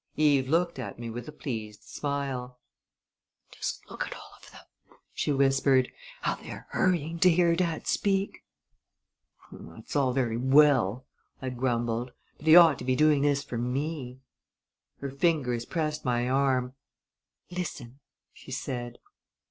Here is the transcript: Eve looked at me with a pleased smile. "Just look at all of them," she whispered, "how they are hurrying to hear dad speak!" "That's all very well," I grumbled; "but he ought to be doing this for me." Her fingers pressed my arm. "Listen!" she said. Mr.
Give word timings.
Eve 0.17 0.49
looked 0.49 0.79
at 0.79 0.97
me 0.97 1.11
with 1.11 1.27
a 1.27 1.31
pleased 1.31 1.83
smile. 1.83 2.59
"Just 3.51 3.87
look 3.87 4.03
at 4.07 4.15
all 4.15 4.31
of 4.41 4.49
them," 4.49 4.65
she 5.13 5.31
whispered, 5.31 5.91
"how 6.23 6.33
they 6.33 6.49
are 6.49 6.65
hurrying 6.71 7.19
to 7.19 7.29
hear 7.29 7.55
dad 7.55 7.85
speak!" 7.85 8.43
"That's 9.51 9.95
all 9.95 10.11
very 10.11 10.37
well," 10.37 11.05
I 11.39 11.51
grumbled; 11.51 12.13
"but 12.37 12.47
he 12.47 12.55
ought 12.55 12.79
to 12.79 12.83
be 12.83 12.95
doing 12.95 13.21
this 13.21 13.43
for 13.43 13.59
me." 13.59 14.21
Her 15.01 15.11
fingers 15.11 15.67
pressed 15.67 16.03
my 16.03 16.27
arm. 16.27 16.73
"Listen!" 17.51 17.99
she 18.33 18.49
said. 18.49 18.93
Mr. 18.93 18.97